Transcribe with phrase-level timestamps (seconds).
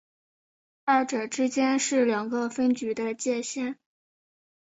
[0.83, 3.77] 二者之间是两个分局的界线。